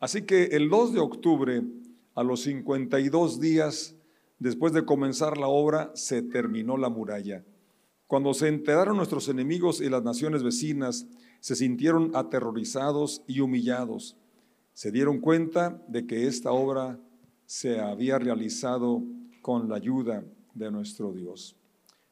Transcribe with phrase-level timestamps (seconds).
[0.00, 1.62] Así que el 2 de octubre,
[2.14, 3.94] a los 52 días
[4.38, 7.44] después de comenzar la obra, se terminó la muralla.
[8.06, 11.06] Cuando se enteraron nuestros enemigos y las naciones vecinas,
[11.40, 14.16] se sintieron aterrorizados y humillados.
[14.72, 16.98] Se dieron cuenta de que esta obra
[17.44, 19.02] se había realizado
[19.42, 20.24] con la ayuda
[20.54, 21.56] de nuestro Dios.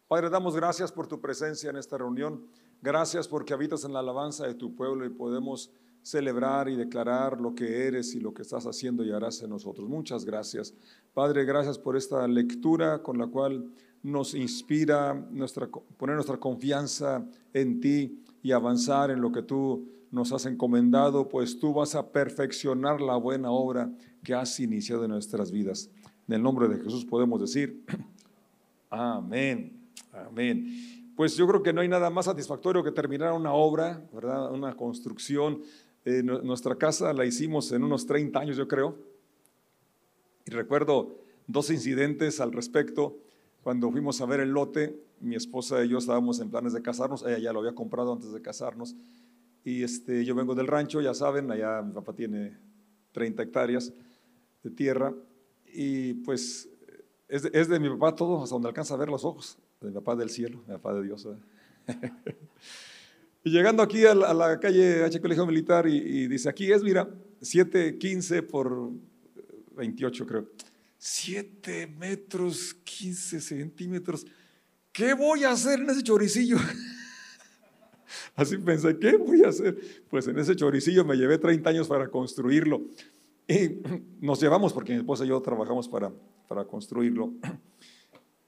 [0.07, 2.47] Padre, damos gracias por tu presencia en esta reunión.
[2.83, 5.71] Gracias porque habitas en la alabanza de tu pueblo y podemos
[6.09, 9.89] celebrar y declarar lo que eres y lo que estás haciendo y harás en nosotros.
[9.89, 10.73] Muchas gracias.
[11.13, 13.71] Padre, gracias por esta lectura con la cual
[14.03, 20.33] nos inspira nuestra, poner nuestra confianza en ti y avanzar en lo que tú nos
[20.33, 23.91] has encomendado, pues tú vas a perfeccionar la buena obra
[24.25, 25.91] que has iniciado en nuestras vidas.
[26.27, 27.85] En el nombre de Jesús podemos decir,
[28.89, 29.79] amén,
[30.13, 31.13] amén.
[31.15, 34.53] Pues yo creo que no hay nada más satisfactorio que terminar una obra, ¿verdad?
[34.53, 35.61] Una construcción.
[36.11, 38.97] Eh, nuestra casa la hicimos en unos 30 años, yo creo.
[40.47, 43.19] Y recuerdo dos incidentes al respecto.
[43.63, 47.27] Cuando fuimos a ver el lote, mi esposa y yo estábamos en planes de casarnos,
[47.27, 48.97] ella ya lo había comprado antes de casarnos,
[49.65, 52.57] y este, yo vengo del rancho, ya saben, allá mi papá tiene
[53.13, 53.93] 30 hectáreas
[54.63, 55.13] de tierra,
[55.67, 56.71] y pues
[57.29, 59.89] es de, es de mi papá todo, hasta donde alcanza a ver los ojos, de
[59.89, 61.29] mi papá del cielo, mi papá de Dios.
[63.51, 67.09] llegando aquí a la, calle H Colegio Militar, y, y dice, aquí es, mira,
[67.41, 68.91] 715 por
[69.77, 70.49] 28 creo.
[70.99, 74.27] 7 metros, 15 centímetros.
[74.93, 76.57] ¿Qué voy a hacer en ese choricillo?
[78.35, 79.79] Así pensé, ¿qué voy a hacer?
[80.09, 82.83] Pues en ese choricillo me llevé 30 años para construirlo.
[83.47, 83.81] Y
[84.21, 86.13] nos llevamos, porque mi esposa y yo trabajamos para,
[86.49, 87.33] para construirlo.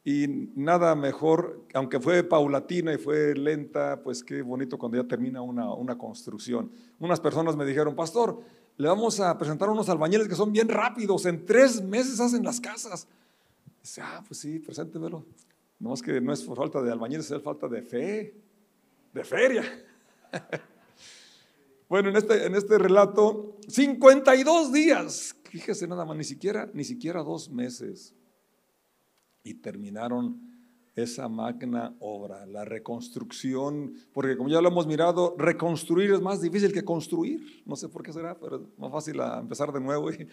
[0.03, 5.43] Y nada mejor, aunque fue paulatina y fue lenta, pues qué bonito cuando ya termina
[5.43, 6.71] una, una construcción.
[6.99, 8.41] Unas personas me dijeron, pastor,
[8.79, 12.61] le vamos a presentar unos albañiles que son bien rápidos, en tres meses hacen las
[12.61, 13.07] casas.
[13.83, 15.27] Dice, ah, pues sí, preséntemelo.
[15.79, 18.35] No es que no es por falta de albañiles, es falta de fe,
[19.13, 19.65] de feria.
[21.91, 27.23] bueno, en este, en este relato, 52 días, fíjese nada más, ni siquiera, ni siquiera
[27.23, 28.15] dos meses.
[29.43, 30.51] Y terminaron
[30.95, 36.73] esa magna obra, la reconstrucción, porque como ya lo hemos mirado, reconstruir es más difícil
[36.73, 40.29] que construir, no sé por qué será, pero es más fácil empezar de nuevo y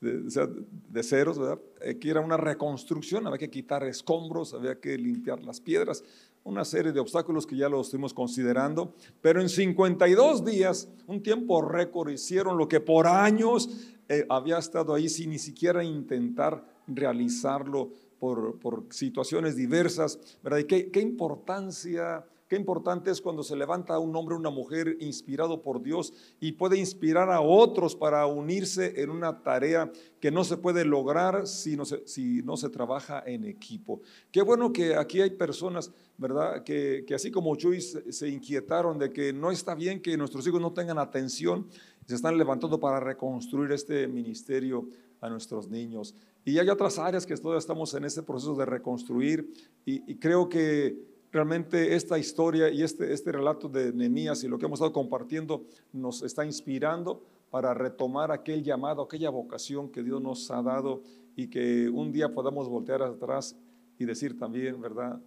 [0.00, 1.60] de, de ceros, ¿verdad?
[1.88, 6.02] Aquí era una reconstrucción, había que quitar escombros, había que limpiar las piedras,
[6.42, 11.60] una serie de obstáculos que ya lo estuvimos considerando, pero en 52 días, un tiempo
[11.60, 13.68] récord, hicieron lo que por años
[14.08, 17.90] eh, había estado ahí sin ni siquiera intentar realizarlo
[18.20, 20.58] por, situaciones diversas, ¿verdad?
[20.58, 25.62] Y qué, qué importancia Qué importante es cuando se levanta un hombre una mujer inspirado
[25.62, 30.56] por Dios y puede inspirar a otros para unirse en una tarea que no se
[30.56, 34.00] puede lograr si no se, si no se trabaja en equipo.
[34.32, 36.64] Qué bueno que aquí hay personas, ¿verdad?
[36.64, 40.44] Que, que así como Chuy se, se inquietaron de que no está bien que nuestros
[40.44, 41.68] hijos no tengan atención,
[42.04, 44.88] se están levantando para reconstruir este ministerio
[45.20, 46.16] a nuestros niños.
[46.44, 49.52] Y hay otras áreas que todavía estamos en ese proceso de reconstruir
[49.84, 50.96] y, creo que
[51.32, 55.64] realmente esta historia y este, este relato de Nehemías y lo que hemos estado compartiendo
[55.92, 61.02] nos está inspirando para retomar aquel llamado, aquella vocación que Dios nos ha dado
[61.36, 63.56] y que un día podamos voltear atrás
[63.98, 65.20] y decir también, ¿verdad?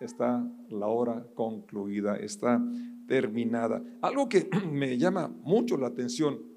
[0.00, 2.62] Está la hora concluida, está
[3.06, 3.82] terminada.
[4.00, 6.51] Algo que me llama mucho la atención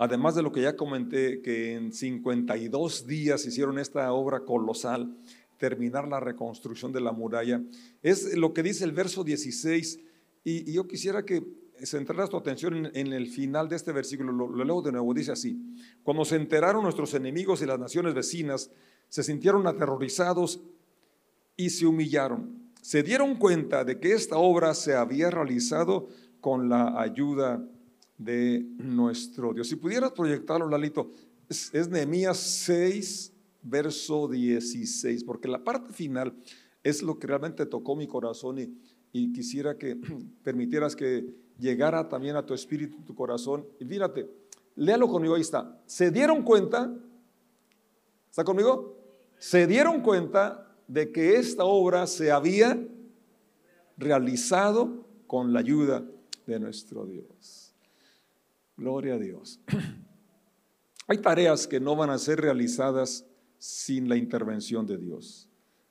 [0.00, 5.12] Además de lo que ya comenté, que en 52 días hicieron esta obra colosal,
[5.58, 7.60] terminar la reconstrucción de la muralla,
[8.00, 9.98] es lo que dice el verso 16.
[10.44, 11.42] Y, yo quisiera que
[11.82, 14.30] centraras tu atención en, el final de este versículo.
[14.30, 15.60] Lo, lo leo de nuevo, dice así.
[16.04, 18.70] Cuando se enteraron nuestros enemigos y las naciones vecinas,
[19.08, 20.60] se sintieron aterrorizados
[21.56, 22.70] y se humillaron.
[22.82, 26.08] Se dieron cuenta de que esta obra se había realizado
[26.40, 27.77] con la ayuda de
[28.18, 29.68] nuestro Dios.
[29.68, 31.10] Si pudieras proyectarlo, Lalito,
[31.48, 33.32] es, Nehemías 6,
[33.62, 36.34] verso 16, porque la parte final
[36.82, 38.78] es lo que realmente tocó mi corazón y,
[39.12, 39.96] y quisiera que
[40.42, 43.66] permitieras que llegara también a tu espíritu, tu corazón.
[43.80, 44.28] Y fíjate,
[44.76, 45.80] léalo conmigo, ahí está.
[45.86, 46.92] ¿Se dieron cuenta?
[48.30, 48.96] ¿Está conmigo?
[49.38, 52.78] Se dieron cuenta de que esta obra se había
[53.96, 56.04] realizado con la ayuda
[56.46, 57.67] de nuestro Dios.
[58.78, 59.60] Gloria a Dios.
[61.08, 63.26] Hay tareas que no van a ser realizadas
[63.58, 65.48] sin la intervención de Dios.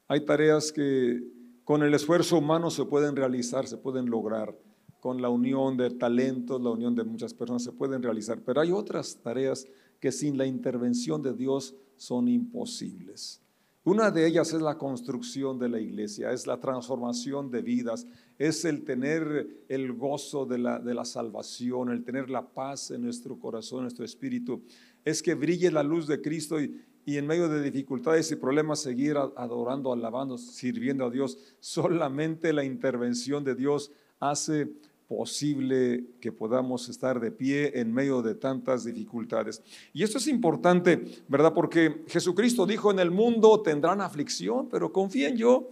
[0.08, 1.22] Hay tareas que
[1.66, 4.58] con el esfuerzo humano se pueden realizar, se pueden lograr,
[5.02, 8.72] con la unión de talentos, la unión de muchas personas se pueden realizar, pero hay
[8.72, 9.68] otras tareas
[10.00, 13.42] que sin la intervención de Dios son imposibles.
[13.88, 18.06] Una de ellas es la construcción de la iglesia, es la transformación de vidas,
[18.38, 23.04] es el tener el gozo de la, de la salvación, el tener la paz en
[23.04, 24.62] nuestro corazón, en nuestro espíritu,
[25.06, 28.82] es que brille la luz de Cristo y, y en medio de dificultades y problemas
[28.82, 31.38] seguir adorando, alabando, sirviendo a Dios.
[31.62, 34.70] Solamente la intervención de Dios hace
[35.08, 39.62] posible que podamos estar de pie en medio de tantas dificultades.
[39.94, 41.54] Y esto es importante, ¿verdad?
[41.54, 45.70] Porque Jesucristo dijo, en el mundo tendrán aflicción, pero confíen yo,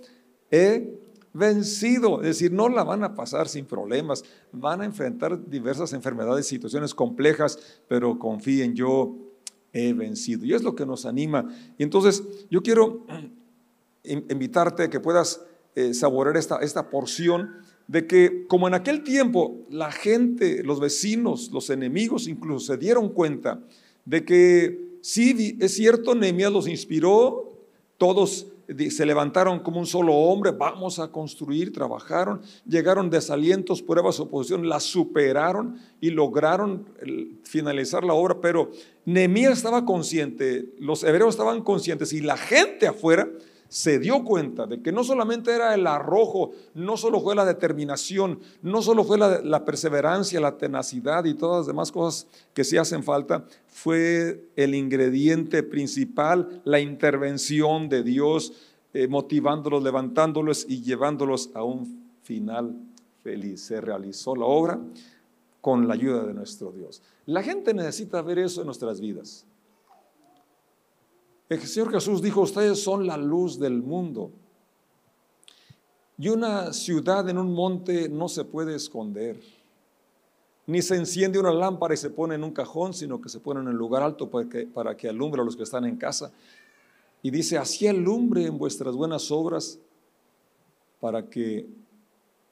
[0.49, 0.99] he
[1.33, 2.21] vencido.
[2.21, 4.23] Es decir, no la van a pasar sin problemas,
[4.53, 9.17] van a enfrentar diversas enfermedades, situaciones complejas, pero confíen yo,
[9.73, 10.45] he vencido.
[10.45, 11.53] Y es lo que nos anima.
[11.77, 13.05] Y entonces yo quiero
[14.03, 15.41] invitarte a que puedas
[15.75, 21.51] eh, saborear esta, esta porción de que como en aquel tiempo la gente, los vecinos,
[21.51, 23.61] los enemigos incluso se dieron cuenta
[24.05, 27.53] de que sí, es cierto, Nehemías los inspiró,
[27.97, 28.47] todos
[28.89, 34.79] se levantaron como un solo hombre, vamos a construir, trabajaron, llegaron desalientos, pruebas, oposición, la
[34.79, 36.87] superaron y lograron
[37.43, 38.71] finalizar la obra, pero
[39.05, 43.29] Nehemías estaba consciente, los hebreos estaban conscientes y la gente afuera
[43.75, 48.39] se dio cuenta de que no solamente era el arrojo, no solo fue la determinación,
[48.61, 53.03] no solo fue la, perseverancia, la tenacidad y todas las demás cosas que sí hacen
[53.03, 58.53] falta, fue el ingrediente principal, la intervención de Dios,
[58.93, 62.73] eh, motivándolos, levantándolos y llevándolos a un final
[63.25, 63.59] feliz.
[63.59, 64.79] Se realizó la obra
[65.59, 67.01] con la ayuda de nuestro Dios.
[67.25, 69.45] La gente necesita ver eso en nuestras vidas.
[71.47, 74.31] El Señor Jesús dijo, ustedes son la luz del mundo.
[76.17, 79.39] Y una ciudad en un monte no se puede esconder.
[80.65, 83.59] Ni se enciende una lámpara y se pone en un cajón, sino que se pone
[83.59, 86.31] en el lugar alto para que, para que alumbre a los que están en casa.
[87.21, 89.77] Y dice, así alumbre en vuestras buenas obras
[90.99, 91.67] para que,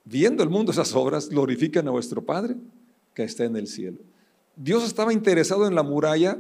[0.06, 2.58] viendo el mundo esas obras, glorifiquen a vuestro Padre
[3.16, 3.98] que está en el cielo.
[4.56, 6.38] Dios estaba interesado en la muralla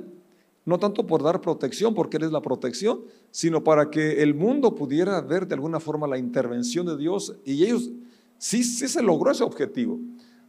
[0.66, 3.02] no tanto por dar protección, porque Él es la protección,
[3.32, 7.64] sino para que el mundo pudiera ver de alguna forma la intervención de Dios y
[7.64, 7.92] ellos
[8.38, 10.00] sí, sí se logró ese objetivo.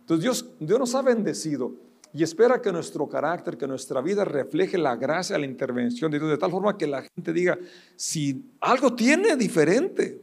[0.00, 1.74] Entonces Dios, Dios nos ha bendecido
[2.12, 6.30] y espera que nuestro carácter, que nuestra vida refleje la gracia, la intervención de Dios,
[6.30, 7.58] de tal forma que la gente diga,
[7.96, 10.22] si algo tiene diferente,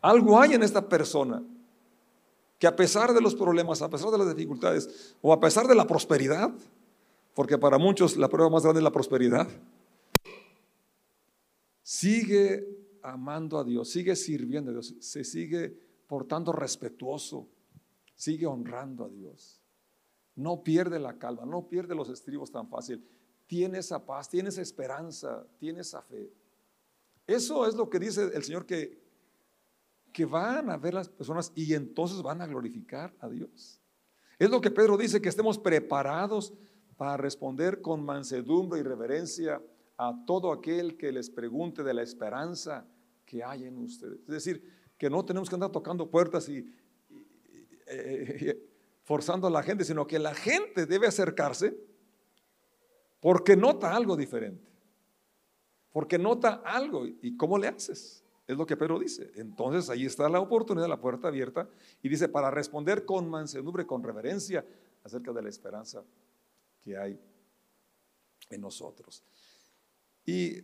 [0.00, 1.44] algo hay en esta persona,
[2.58, 5.76] que a pesar de los problemas, a pesar de las dificultades o a pesar de
[5.76, 6.50] la prosperidad,
[7.38, 9.46] porque para muchos la prueba más grande es la prosperidad.
[11.84, 12.66] Sigue
[13.00, 15.68] amando a Dios, sigue sirviendo a Dios, se sigue
[16.08, 17.48] portando respetuoso,
[18.16, 19.62] sigue honrando a Dios.
[20.34, 23.08] No pierde la calma, no pierde los estribos tan fácil.
[23.46, 26.32] Tiene esa paz, tiene esa esperanza, tiene esa fe.
[27.24, 29.00] Eso es lo que dice el Señor que,
[30.12, 33.80] que van a ver las personas y entonces van a glorificar a Dios.
[34.40, 36.52] Es lo que Pedro dice, que estemos preparados
[36.98, 39.62] para responder con mansedumbre y reverencia
[39.96, 42.84] a todo aquel que les pregunte de la esperanza
[43.24, 44.18] que hay en ustedes.
[44.22, 44.62] Es decir,
[44.98, 46.68] que no tenemos que andar tocando puertas y,
[49.04, 51.78] forzando a la gente, sino que la gente debe acercarse
[53.20, 54.68] porque nota algo diferente.
[55.92, 57.06] Porque nota algo.
[57.06, 58.24] ¿Y cómo le haces?
[58.46, 59.30] Es lo que Pedro dice.
[59.36, 61.68] Entonces ahí está la oportunidad, la puerta abierta.
[62.02, 64.66] Y dice, para responder con mansedumbre, con reverencia
[65.04, 66.02] acerca de la esperanza
[66.88, 67.20] que hay
[68.50, 69.22] en nosotros.
[70.24, 70.58] Y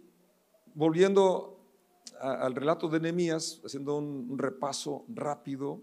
[0.74, 1.60] volviendo
[2.18, 5.82] al relato de Nehemías, haciendo un, repaso rápido,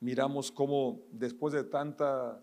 [0.00, 2.42] miramos cómo después de tanta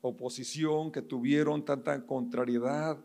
[0.00, 2.98] oposición que tuvieron, tanta contrariedad,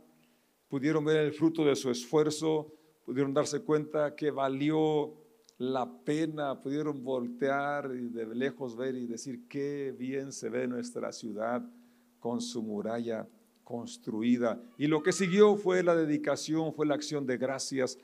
[0.67, 2.73] pudieron ver el fruto de su esfuerzo,
[3.05, 5.13] pudieron darse cuenta que valió
[5.59, 11.11] la pena, pudieron voltear y de lejos ver y decir qué bien se ve nuestra
[11.11, 11.63] ciudad
[12.19, 13.27] con su muralla
[13.63, 14.61] construida.
[14.77, 17.97] Y lo que siguió fue la dedicación, fue la acción de gracias,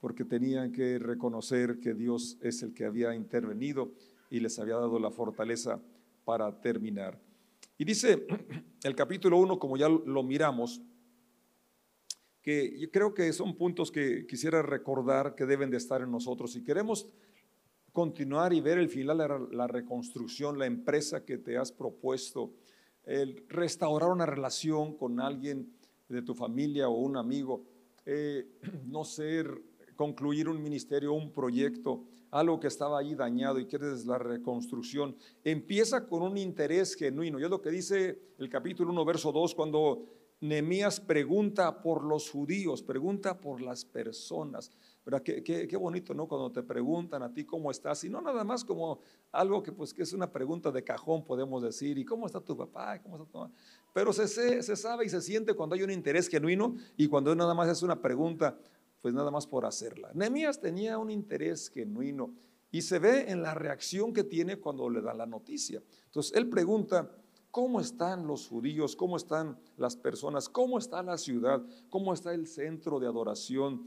[0.00, 3.92] porque tenían que reconocer que Dios es el que había intervenido
[4.30, 5.80] y les había dado la fortaleza
[6.24, 7.20] para terminar.
[7.78, 8.26] Y dice
[8.82, 10.82] el capítulo 1, como ya lo miramos,
[12.42, 16.52] que yo creo que son puntos que quisiera recordar que deben de estar en nosotros.
[16.52, 17.08] Si queremos
[17.92, 22.52] continuar y ver el final la reconstrucción, la empresa que te has propuesto,
[23.04, 25.72] el restaurar una relación con alguien
[26.08, 27.64] de tu familia o un amigo,
[28.04, 28.46] eh,
[28.86, 29.62] no ser
[29.96, 36.06] concluir un ministerio, un proyecto, algo que estaba ahí dañado y quieres la reconstrucción, empieza
[36.06, 37.38] con un interés genuino.
[37.38, 40.06] Y es lo que dice el capítulo 1, verso 2, cuando
[40.40, 44.72] Nehemías pregunta por los judíos, pregunta por las personas.
[45.04, 45.22] ¿Verdad?
[45.22, 46.28] Qué, qué, bonito, ¿no?
[46.28, 49.00] Cuando te preguntan a ti cómo estás, y no nada más como
[49.32, 52.56] algo que pues que es una pregunta de cajón, podemos decir, ¿y cómo está tu
[52.56, 53.00] papá?
[53.02, 53.52] ¿Cómo está tu mamá?
[53.92, 54.28] Pero se,
[54.62, 57.82] se sabe y se siente cuando hay un interés genuino y cuando nada más es
[57.82, 58.56] una pregunta
[59.02, 60.10] pues nada más por hacerla.
[60.14, 62.32] Nehemías tenía un interés genuino
[62.70, 65.82] y se ve en la reacción que tiene cuando le dan la noticia.
[66.06, 67.10] Entonces él pregunta,
[67.50, 68.94] ¿cómo están los judíos?
[68.94, 70.48] ¿Cómo están las personas?
[70.48, 71.62] ¿Cómo está la ciudad?
[71.90, 73.84] ¿Cómo está el centro de adoración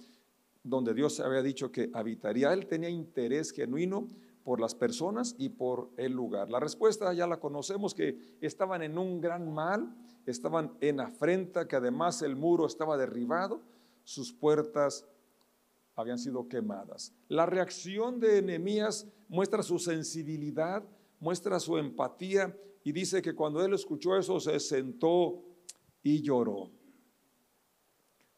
[0.65, 2.51] donde Dios había dicho que habitaría?
[2.51, 4.07] Él tenía interés genuino
[4.43, 6.49] por las personas y por el lugar.
[6.49, 9.95] La respuesta ya la conocemos, que estaban en un gran mal,
[10.25, 13.61] estaban en afrenta, que además el muro estaba derribado
[14.05, 15.05] sus puertas
[15.95, 17.13] habían sido quemadas.
[17.27, 20.83] La reacción de Nehemías muestra su sensibilidad,
[21.19, 25.43] muestra su empatía y dice que cuando él escuchó eso se sentó
[26.03, 26.69] y lloró.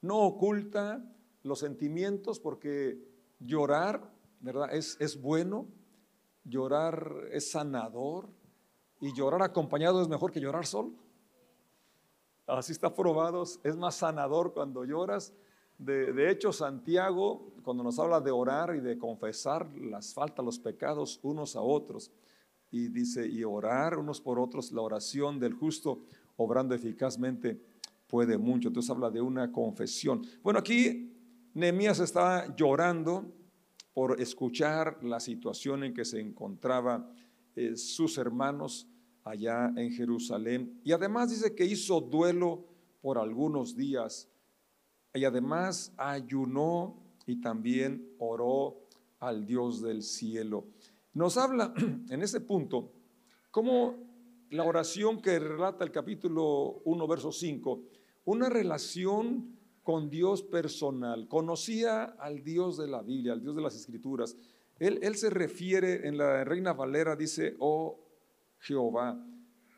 [0.02, 1.04] No oculta
[1.44, 3.00] los sentimientos porque
[3.40, 4.74] llorar, ¿verdad?
[4.74, 5.68] Es, es bueno,
[6.44, 8.30] llorar es sanador
[9.00, 10.92] y llorar acompañado es mejor que llorar solo.
[12.46, 15.34] Así está probado, es más sanador cuando lloras
[15.78, 21.20] de, hecho, Santiago, cuando nos habla de orar y de confesar las faltas, los pecados
[21.22, 22.12] unos a otros,
[22.72, 26.00] y dice, y orar unos por otros, la oración del justo,
[26.36, 27.62] obrando eficazmente,
[28.08, 28.70] puede mucho.
[28.70, 30.26] Entonces habla de una confesión.
[30.42, 31.16] Bueno, aquí
[31.58, 33.34] Nehemías está llorando
[33.92, 37.12] por escuchar la situación en que se encontraba
[37.56, 38.88] eh, sus hermanos
[39.24, 40.80] allá en Jerusalén.
[40.84, 42.64] Y además dice que hizo duelo
[43.02, 44.30] por algunos días
[45.16, 48.78] y además ayunó y también oró
[49.18, 50.68] al Dios del cielo.
[51.14, 51.74] Nos habla
[52.12, 52.94] en ese punto
[53.50, 53.96] cómo
[54.52, 57.82] la oración que relata el capítulo 1, verso 5,
[58.26, 59.57] una relación
[59.88, 61.30] con Dios personal.
[61.30, 64.36] Conocía al Dios de la Biblia, al Dios de las Escrituras.
[64.80, 67.98] Él, él se refiere en la Reina Valera, dice, oh
[68.60, 69.18] Jehová,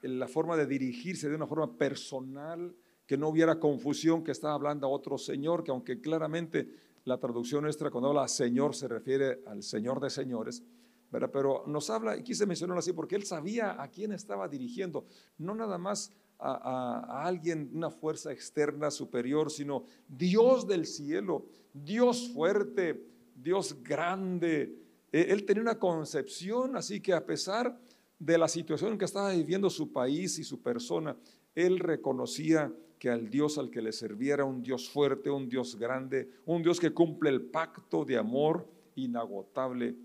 [0.01, 2.75] en la forma de dirigirse de una forma personal
[3.05, 6.67] que no hubiera confusión que estaba hablando a otro Señor, que aunque claramente
[7.03, 10.63] la traducción nuestra cuando habla Señor se refiere al Señor de señores,
[11.11, 15.05] pero nos habla, y quise mencionarlo así, porque él sabía a quién estaba dirigiendo,
[15.37, 23.05] no nada más a, alguien, una fuerza externa superior, sino Dios del cielo, Dios fuerte,
[23.35, 24.75] Dios grande.
[25.11, 27.77] E, él tenía una concepción, así que a pesar
[28.17, 31.15] de la situación en que estaba viviendo su país y su persona,
[31.55, 36.29] él reconocía que al Dios al que le serviera, un Dios fuerte, un Dios grande,
[36.45, 39.95] un Dios que cumple el pacto de amor inagotable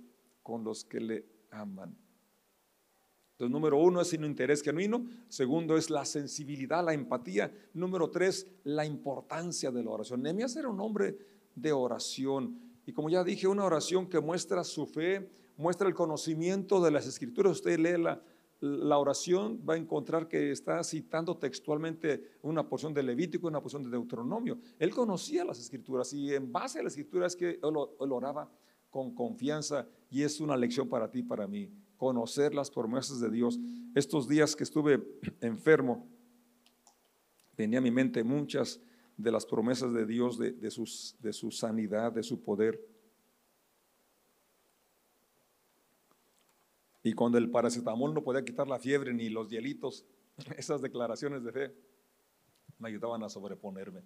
[0.42, 2.03] con los que le aman.
[3.44, 5.04] Entonces, número uno es un interés genuino.
[5.28, 7.52] Segundo es la sensibilidad, la empatía.
[7.74, 10.22] Número tres, la importancia de la oración.
[10.22, 11.18] Nehemías era un hombre
[11.54, 12.58] de oración.
[12.86, 17.06] Y como ya dije, una oración que muestra su fe, muestra el conocimiento de las
[17.06, 17.52] escrituras.
[17.52, 18.22] Usted lee la,
[18.60, 23.82] la oración va a encontrar que está citando textualmente una porción de Levítico una porción
[23.82, 24.58] de Deuteronomio.
[24.78, 28.50] Él conocía las escrituras y en base a las escrituras que él, oraba
[28.88, 31.68] con confianza y es una lección para ti, para mí,
[32.04, 33.58] conocer las promesas de Dios.
[33.94, 35.02] Estos días que estuve
[35.40, 36.06] enfermo,
[37.56, 38.78] venía a mi mente muchas
[39.16, 42.78] de las promesas de Dios, de, de su sanidad, de su poder.
[47.02, 50.04] Y cuando el paracetamol no podía quitar la fiebre ni los hielitos,
[50.58, 51.74] esas declaraciones de fe
[52.78, 54.02] me ayudaban a sobreponerme.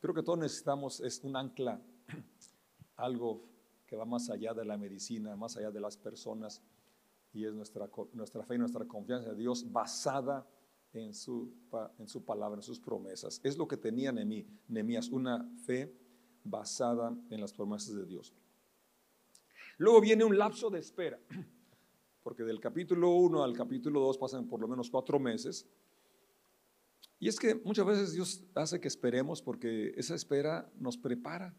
[0.00, 1.80] Creo que todos necesitamos es un ancla,
[2.96, 3.44] algo
[3.86, 6.60] que va más allá de la medicina, más allá de las personas,
[7.32, 10.46] y es nuestra, nuestra fe y nuestra confianza en Dios basada
[10.92, 11.52] en su,
[11.98, 13.40] en su palabra, en sus promesas.
[13.42, 15.94] Es lo que tenía Nehemías, una fe
[16.44, 18.32] basada en las promesas de Dios.
[19.78, 21.20] Luego viene un lapso de espera
[22.22, 25.66] porque del capítulo 1 al capítulo 2 pasan por lo menos cuatro meses.
[27.18, 31.54] Y es que muchas veces Dios hace que esperemos porque esa espera nos prepara.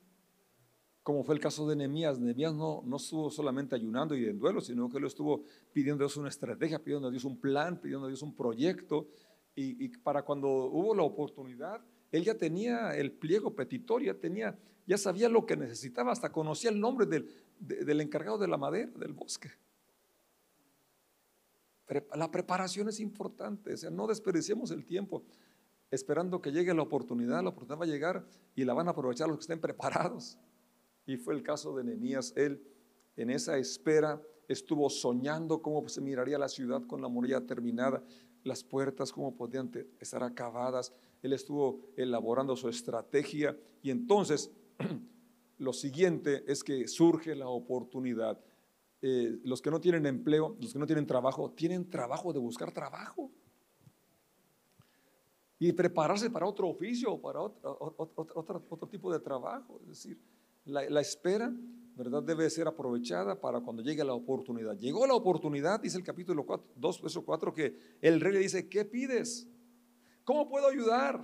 [1.07, 2.19] Como fue el caso de Nehemías.
[2.19, 6.05] Nehemías no, no estuvo solamente ayunando y en duelo, sino que él estuvo pidiendo a
[6.05, 9.07] Dios una estrategia, pidiendo a Dios un plan, pidiendo a Dios un proyecto.
[9.55, 11.79] Y, para cuando hubo la oportunidad,
[12.11, 16.71] él ya tenía el pliego petitorio, ya, tenía, ya sabía lo que necesitaba, hasta conocía
[16.71, 19.49] el nombre del, del encargado de la madera, del bosque.
[22.17, 25.23] La preparación es importante, o sea, no desperdiciemos el tiempo
[25.89, 27.41] esperando que llegue la oportunidad.
[27.41, 30.37] La oportunidad va a llegar y la van a aprovechar los que estén preparados.
[31.07, 32.33] Y fue el caso de Nehemías.
[32.35, 32.61] Él
[33.15, 38.03] en esa espera estuvo soñando cómo se miraría la ciudad con la muralla terminada,
[38.43, 40.93] las puertas cómo podían estar acabadas.
[41.23, 44.51] Él estuvo elaborando su estrategia y entonces
[45.57, 48.39] lo siguiente es que surge la oportunidad.
[49.01, 52.71] Eh, los que no tienen empleo, los que no tienen trabajo, tienen trabajo de buscar
[52.71, 53.31] trabajo
[55.59, 59.79] y prepararse para otro oficio para otro, otro, tipo de trabajo.
[59.83, 60.19] Es decir,
[60.67, 61.53] la, espera
[61.95, 62.21] ¿verdad?
[62.21, 64.77] Debe ser aprovechada para cuando llegue la oportunidad.
[64.77, 68.69] Llegó la oportunidad, dice el capítulo 4, 2, verso 4, que el rey le dice,
[68.69, 69.47] ¿qué pides?
[70.23, 71.23] ¿Cómo puedo ayudar?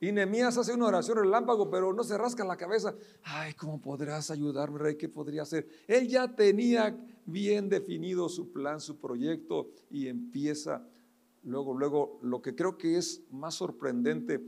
[0.00, 2.96] Y Nehemías hace una oración relámpago, pero no se rasca la cabeza.
[3.22, 4.96] Ay, ¿cómo podrás ayudarme, rey?
[4.96, 5.68] ¿Qué podría hacer?
[5.86, 10.84] Él ya tenía bien definido su plan, su proyecto, y empieza
[11.44, 14.40] luego, luego, lo que creo que es más sorprendente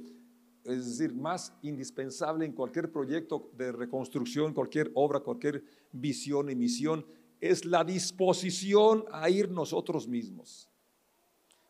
[0.65, 7.07] es decir, más indispensable en cualquier proyecto de reconstrucción, cualquier obra, cualquier visión y misión,
[7.41, 10.69] es la disposición a ir nosotros mismos.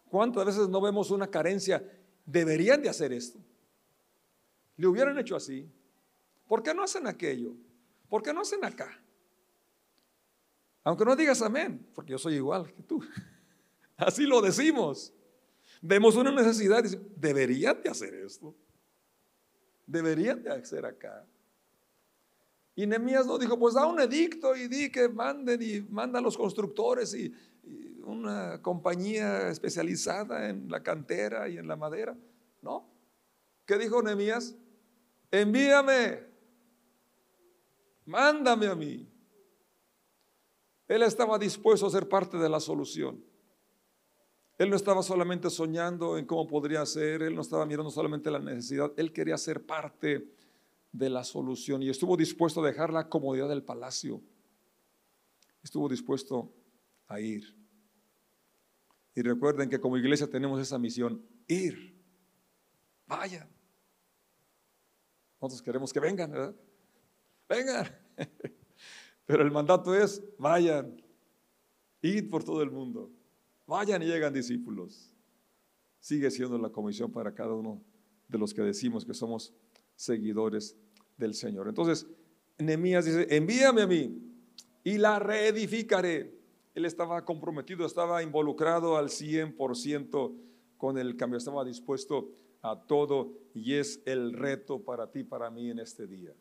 [0.08, 1.84] ¿Cuántas veces no vemos una carencia?
[2.24, 3.40] Deberían de hacer esto.
[4.76, 5.68] Le hubieran hecho así.
[6.46, 7.54] ¿Por qué no hacen aquello?
[8.08, 9.02] ¿Por qué no hacen acá?
[10.84, 13.02] Aunque no digas amén, porque yo soy igual que tú.
[13.96, 15.12] Así lo decimos.
[15.80, 18.54] Vemos una necesidad y decimos, deberían de hacer esto.
[19.86, 21.26] Deberían de hacer acá.
[22.76, 26.22] Y Nemías no dijo, pues da un edicto y di que manden y manda a
[26.22, 27.32] los constructores y,
[28.04, 32.14] una compañía especializada en la cantera y en la madera.
[32.60, 32.86] No.
[33.64, 34.54] ¿Qué dijo Nemías?
[35.30, 36.22] Envíame,
[38.04, 39.08] mándame a mí.
[40.86, 43.24] Él estaba dispuesto a ser parte de la solución.
[44.56, 48.38] Él no estaba solamente soñando en cómo podría ser, él no estaba mirando solamente la
[48.38, 50.28] necesidad, él quería ser parte
[50.92, 54.22] de la solución y estuvo dispuesto a dejar la comodidad del palacio.
[55.62, 56.52] Estuvo dispuesto
[57.08, 57.56] a ir.
[59.14, 62.00] Y recuerden que como iglesia tenemos esa misión, ir.
[63.06, 63.48] Vayan.
[65.40, 66.54] Nosotros queremos que vengan, ¿verdad?
[67.48, 67.86] Vengan.
[69.26, 71.02] Pero el mandato es, vayan.
[72.02, 73.10] Id por todo el mundo.
[73.66, 75.12] Vayan y llegan discípulos.
[76.00, 77.82] Sigue siendo la comisión para cada uno
[78.28, 79.54] de los que decimos que somos
[79.96, 80.76] seguidores
[81.16, 81.68] del Señor.
[81.68, 82.06] Entonces,
[82.58, 84.20] Nehemías dice, envíame a mí
[84.82, 86.34] y la reedificaré.
[86.74, 90.36] Él estaba comprometido, estaba involucrado al 100%
[90.76, 95.70] con el cambio, estaba dispuesto a todo y es el reto para ti, para mí
[95.70, 96.34] en este día.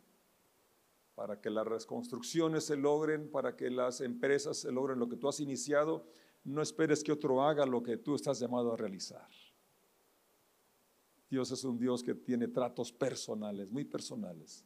[1.16, 5.30] Para que las reconstrucciones se logren, para que las empresas se logren lo que tú
[5.30, 6.08] has iniciado,
[6.44, 9.28] no esperes que otro haga lo que tú estás llamado a realizar.
[11.30, 14.64] Dios es un Dios que tiene tratos personales, muy personales.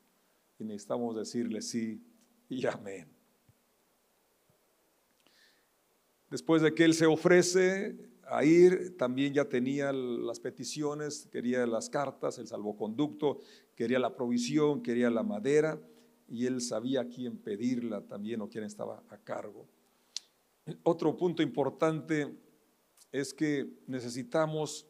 [0.60, 2.04] Y necesitamos decirle sí
[2.50, 3.08] y amén.
[6.30, 7.96] Después de que Él se ofrece
[8.30, 13.40] a ir, también ya tenía las peticiones, quería las cartas, el salvoconducto,
[13.76, 15.80] quería la provisión, quería la madera,
[16.28, 19.70] y Él sabía quién pedirla también o quién estaba a cargo.
[20.84, 22.36] Otro punto importante
[23.12, 24.88] es que necesitamos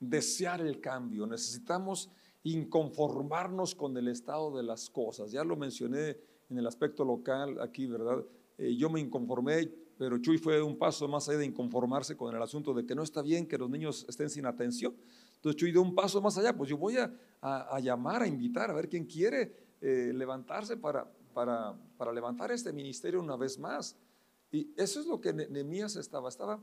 [0.00, 2.10] desear el cambio, necesitamos
[2.42, 5.30] inconformarnos con el estado de las cosas.
[5.30, 6.16] Ya lo mencioné
[6.48, 8.24] en el aspecto local aquí, ¿verdad?
[8.56, 12.42] Eh, yo me inconformé, pero Chuy fue un paso más allá de inconformarse con el
[12.42, 14.94] asunto de que no está bien que los niños estén sin atención.
[15.34, 18.74] Entonces Chuy dio un paso más allá, pues yo voy a, llamar, a invitar, a
[18.74, 23.96] ver quién quiere eh, levantarse para, para, para levantar este ministerio una vez más.
[24.50, 26.28] Y eso es lo que Nehemías estaba.
[26.28, 26.62] Estaba,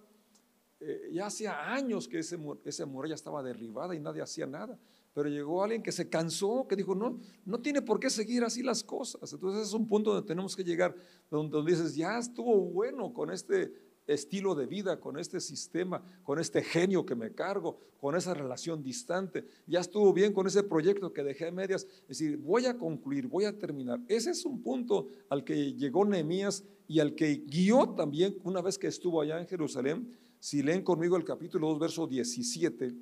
[0.79, 4.79] eh, ya hacía años que ese, esa muralla estaba derribada y nadie hacía nada.
[5.13, 8.61] Pero llegó alguien que se cansó, que dijo, no, no tiene por qué seguir así
[8.61, 9.31] las cosas.
[9.31, 10.95] Entonces es un punto donde tenemos que llegar,
[11.29, 16.39] donde, donde dices, ya estuvo bueno con este estilo de vida, con este sistema, con
[16.39, 19.45] este genio que me cargo, con esa relación distante.
[19.67, 21.87] Ya estuvo bien con ese proyecto que dejé a medias.
[22.01, 23.99] Es decir, voy a concluir, voy a terminar.
[24.07, 28.77] Ese es un punto al que llegó Nehemías y al que guió también una vez
[28.77, 30.17] que estuvo allá en Jerusalén.
[30.39, 32.95] Si leen conmigo el capítulo 2, verso 17.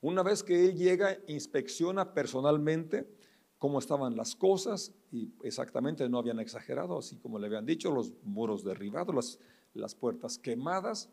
[0.00, 3.17] Una vez que él llega, inspecciona personalmente
[3.58, 8.12] cómo estaban las cosas y exactamente no habían exagerado, así como le habían dicho, los
[8.22, 9.38] muros derribados, las,
[9.74, 11.10] las puertas quemadas.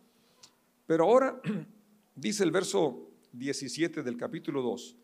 [0.85, 1.41] Pero ahora
[2.15, 4.95] dice el verso 17 del capítulo 2,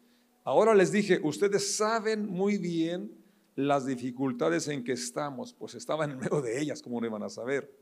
[0.44, 3.12] ahora les dije, ustedes saben muy bien
[3.56, 7.30] las dificultades en que estamos, pues estaban en medio de ellas, como no iban a
[7.30, 7.76] saber.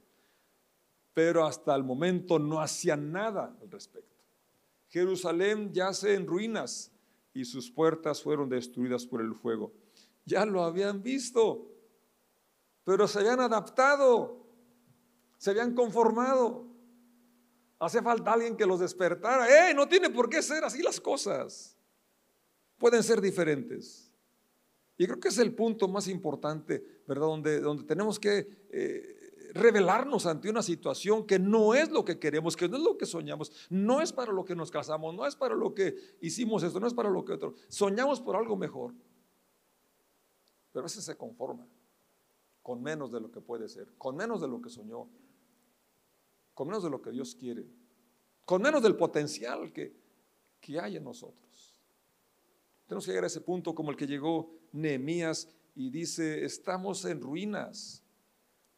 [1.14, 4.16] Pero hasta el momento no hacían nada al respecto.
[4.88, 6.92] Jerusalén yace en ruinas,
[7.34, 9.74] y sus puertas fueron destruidas por el fuego.
[10.26, 11.72] ya lo habían visto,
[12.84, 14.46] pero se habían adaptado,
[15.38, 16.68] se habían conformado.
[17.80, 19.70] Hace falta alguien que los despertara.
[19.70, 19.74] ¡Eh!
[19.74, 21.78] No tiene por qué ser así las cosas.
[22.78, 24.12] Pueden ser diferentes.
[24.98, 27.28] Y creo que es el punto más importante, ¿verdad?
[27.28, 29.19] Donde, donde tenemos que eh,
[29.54, 33.06] revelarnos ante una situación que no es lo que queremos, que no es lo que
[33.06, 36.80] soñamos, no es para lo que nos casamos, no es para lo que hicimos esto,
[36.80, 37.56] no es para lo que otro.
[37.68, 38.94] Soñamos por algo mejor.
[40.72, 41.68] Pero a veces se conforma
[42.62, 45.08] con menos de lo que puede ser, con menos de lo que soñó,
[46.54, 47.66] con menos de lo que Dios quiere,
[48.46, 49.96] con menos del potencial que,
[50.60, 51.76] que hay en nosotros.
[52.86, 57.22] Tenemos que llegar a ese punto como el que llegó Nehemías y dice, estamos en
[57.22, 58.04] ruinas.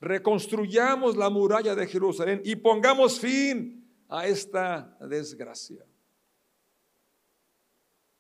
[0.02, 5.86] Reconstruyamos la muralla de Jerusalén y pongamos fin a esta desgracia.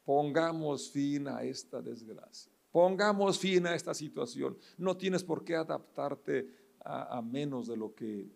[0.05, 2.51] Pongamos fin a esta desgracia.
[2.71, 4.57] Pongamos fin a esta situación.
[4.77, 6.47] No tienes por qué adaptarte
[6.85, 8.29] a, menos de lo que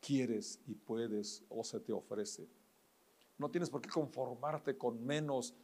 [0.00, 2.46] quieres y puedes o se te ofrece.
[3.38, 5.54] No tienes por qué conformarte con menos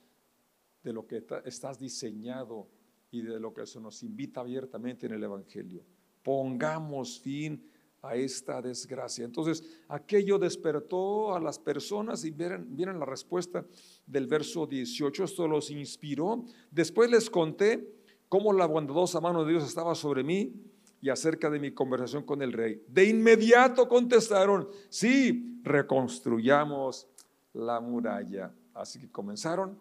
[0.83, 2.69] de lo que estás diseñado
[3.11, 5.85] y de lo que se nos invita abiertamente en el Evangelio.
[6.25, 7.71] Pongamos fin
[8.03, 9.25] a esta desgracia.
[9.25, 13.65] Entonces, aquello despertó a las personas y miren, la respuesta
[14.07, 15.25] del verso 18.
[15.25, 16.45] Esto los inspiró.
[16.71, 17.89] Después les conté
[18.29, 20.53] cómo la bondadosa mano de Dios estaba sobre mí
[21.01, 22.83] y acerca de mi conversación con el rey.
[22.89, 27.09] De inmediato contestaron, sí, reconstruyamos
[27.55, 28.53] la muralla.
[28.75, 29.79] Así que comenzaron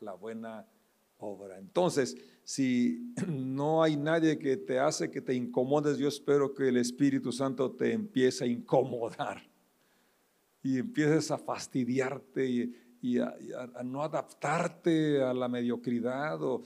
[0.00, 0.66] la buena
[1.18, 1.58] obra.
[1.58, 6.76] Entonces, si no hay nadie que te hace que te incomodes, yo espero que el
[6.76, 9.42] Espíritu Santo te empiece a incomodar
[10.62, 13.34] y empieces a fastidiarte y, a,
[13.82, 16.62] no adaptarte a la mediocridad o,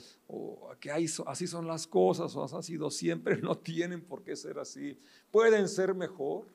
[0.68, 4.34] a que así son las cosas o así ha sido siempre, no tienen por qué
[4.34, 4.98] ser así.
[5.30, 6.46] Pueden ser mejor.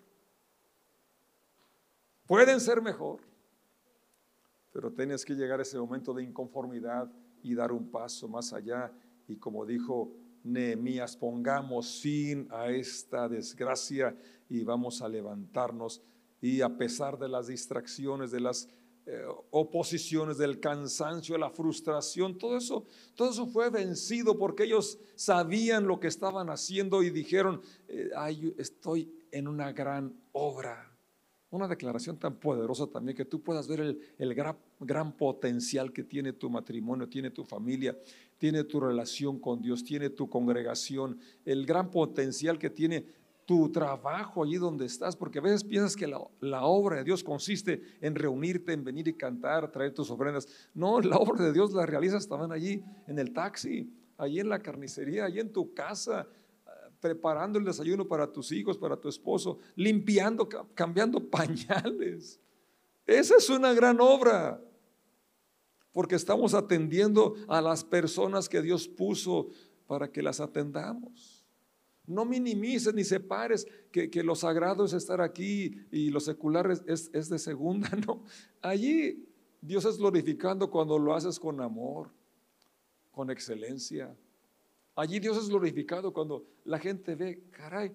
[2.28, 3.22] Pueden ser mejor.
[4.72, 7.10] Pero tienes que llegar a ese momento de inconformidad
[7.42, 8.92] y dar un paso más allá.
[9.30, 10.12] Y como dijo
[10.44, 14.18] Nehemías, pongamos fin a esta desgracia
[14.50, 16.02] y vamos a levantarnos.
[16.42, 18.68] Y a pesar de las distracciones, de las
[19.06, 25.00] eh, oposiciones, del cansancio, de la frustración, todo eso, todo eso fue vencido porque ellos
[25.16, 30.89] sabían lo que estaban haciendo y dijeron, eh, Ay, estoy en una gran obra
[31.52, 36.34] una declaración tan poderosa también que tú puedas ver el, gran, gran, potencial que tiene
[36.34, 37.98] tu matrimonio, tiene tu familia,
[38.38, 43.06] tiene tu relación con Dios, tiene tu congregación, el gran potencial que tiene
[43.46, 47.24] tu trabajo allí donde estás, porque a veces piensas que la, la, obra de Dios
[47.24, 50.48] consiste en reunirte, en venir y cantar, traer tus ofrendas.
[50.76, 54.60] No, la obra de Dios la realizas también allí en el taxi, allí en la
[54.60, 56.28] carnicería, allí en tu casa,
[57.00, 62.40] preparando el desayuno para tus hijos, para tu esposo, limpiando, cambiando pañales.
[63.06, 64.62] Esa es una gran obra,
[65.92, 69.50] porque estamos atendiendo a las personas que Dios puso
[69.88, 71.44] para que las atendamos.
[72.06, 77.10] No minimices ni separes que, que lo sagrado es estar aquí y lo secular es,
[77.14, 78.24] es de segunda, no.
[78.62, 79.28] Allí
[79.62, 82.10] Dios es glorificando cuando lo haces con amor,
[83.12, 84.16] con excelencia.
[85.00, 87.90] Allí Dios es glorificado cuando la gente ve, caray,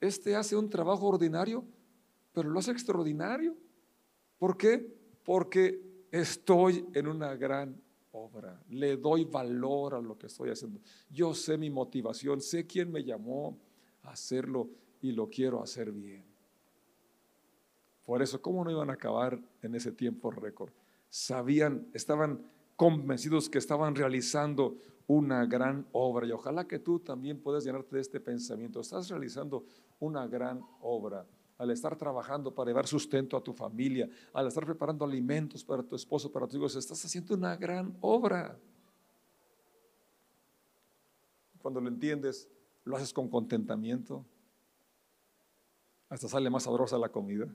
[0.00, 1.66] este hace un trabajo ordinario,
[2.32, 3.54] pero lo hace extraordinario.
[4.38, 4.90] ¿Por qué?
[5.22, 7.78] Porque estoy en una gran
[8.12, 10.80] obra, le doy valor a lo que estoy haciendo.
[11.10, 13.58] Yo sé mi motivación, sé quién me llamó
[14.02, 14.70] a hacerlo
[15.02, 16.24] y lo quiero hacer bien.
[18.06, 20.72] Por eso, ¿cómo no iban a acabar en ese tiempo récord?
[21.10, 22.50] Sabían, estaban
[22.82, 26.26] convencidos que estaban realizando una gran obra.
[26.26, 28.80] Y ojalá que tú también puedas llenarte de este pensamiento.
[28.80, 29.64] Estás realizando
[30.00, 31.24] una gran obra
[31.58, 35.94] al estar trabajando para llevar sustento a tu familia, al estar preparando alimentos para tu
[35.94, 38.58] esposo, para tus hijos, estás haciendo una gran obra.
[41.60, 42.48] Cuando lo entiendes,
[42.82, 44.26] lo haces con contentamiento.
[46.08, 47.46] Hasta sale más sabrosa la comida.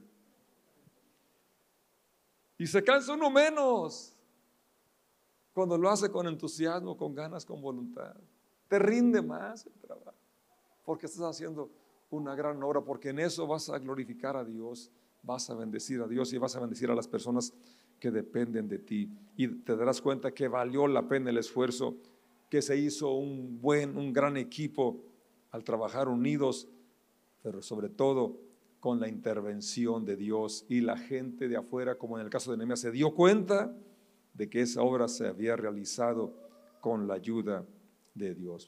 [2.58, 4.17] Y se cansa uno menos.
[5.58, 8.16] Cuando lo hace con entusiasmo, con ganas, con voluntad,
[8.68, 10.14] te rinde más el trabajo.
[10.86, 11.72] Porque estás haciendo
[12.12, 14.92] una gran obra, porque en eso vas a glorificar a Dios,
[15.24, 17.56] vas a bendecir a Dios y vas a bendecir a las personas
[18.00, 19.10] que dependen de ti.
[19.36, 21.96] Y te darás cuenta que valió la pena el esfuerzo,
[22.52, 25.02] que se hizo un buen, un gran equipo
[25.50, 26.68] al trabajar unidos,
[27.42, 28.38] pero sobre todo
[28.80, 32.58] con la intervención de Dios y la gente de afuera, como en el caso de
[32.58, 33.76] Nehemías, se dio cuenta
[34.38, 36.32] de que esa obra se había realizado
[36.80, 37.66] con la ayuda
[38.14, 38.66] de Dios.